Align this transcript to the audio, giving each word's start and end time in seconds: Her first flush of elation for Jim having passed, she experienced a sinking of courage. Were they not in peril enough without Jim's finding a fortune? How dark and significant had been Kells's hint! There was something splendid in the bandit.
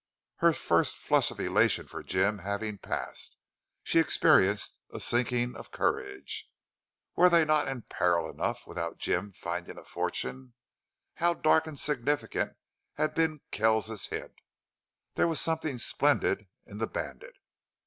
Her 0.37 0.51
first 0.51 0.97
flush 0.97 1.29
of 1.29 1.39
elation 1.39 1.85
for 1.85 2.01
Jim 2.01 2.39
having 2.39 2.79
passed, 2.79 3.37
she 3.83 3.99
experienced 3.99 4.79
a 4.89 4.99
sinking 4.99 5.55
of 5.55 5.69
courage. 5.69 6.49
Were 7.15 7.29
they 7.29 7.45
not 7.45 7.67
in 7.67 7.83
peril 7.83 8.27
enough 8.27 8.65
without 8.65 8.97
Jim's 8.97 9.37
finding 9.37 9.77
a 9.77 9.83
fortune? 9.83 10.55
How 11.17 11.35
dark 11.35 11.67
and 11.67 11.79
significant 11.79 12.57
had 12.95 13.13
been 13.13 13.41
Kells's 13.51 14.07
hint! 14.07 14.33
There 15.13 15.27
was 15.27 15.39
something 15.39 15.77
splendid 15.77 16.47
in 16.65 16.79
the 16.79 16.87
bandit. 16.87 17.35